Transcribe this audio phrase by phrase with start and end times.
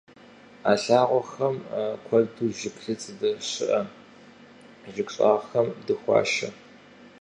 [0.69, 1.55] А лъагъуэхэм
[2.05, 3.79] куэду жыглыц здэщыӏэ
[4.93, 6.49] жыг щӀагъхэм дыхуашэ.